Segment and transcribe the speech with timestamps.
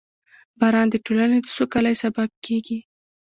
[0.59, 2.79] •باران د ټولنې د سوکالۍ سبب کېږي.